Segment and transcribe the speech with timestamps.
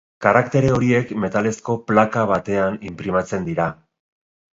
[0.25, 3.69] Karaktere horiek metalezko plaka batean inprimatzen dira.